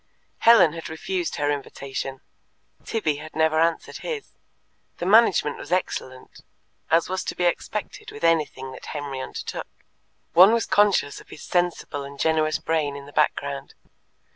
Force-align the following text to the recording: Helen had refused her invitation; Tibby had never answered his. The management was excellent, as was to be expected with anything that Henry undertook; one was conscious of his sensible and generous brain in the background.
Helen 0.39 0.73
had 0.73 0.89
refused 0.89 1.35
her 1.35 1.51
invitation; 1.51 2.21
Tibby 2.83 3.17
had 3.17 3.35
never 3.35 3.59
answered 3.59 3.97
his. 3.97 4.31
The 4.97 5.05
management 5.05 5.57
was 5.57 5.71
excellent, 5.71 6.41
as 6.89 7.07
was 7.07 7.23
to 7.25 7.35
be 7.35 7.43
expected 7.43 8.11
with 8.11 8.23
anything 8.23 8.71
that 8.71 8.87
Henry 8.97 9.19
undertook; 9.21 9.67
one 10.33 10.53
was 10.53 10.65
conscious 10.65 11.21
of 11.21 11.29
his 11.29 11.43
sensible 11.43 12.03
and 12.03 12.19
generous 12.19 12.57
brain 12.57 12.95
in 12.95 13.05
the 13.05 13.13
background. 13.13 13.75